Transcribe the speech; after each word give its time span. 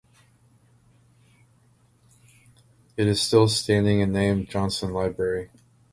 It 2.97 3.05
is 3.07 3.21
still 3.21 3.47
standing 3.47 4.01
and 4.01 4.11
named 4.11 4.49
Johnson 4.49 4.89
Library. 4.93 5.51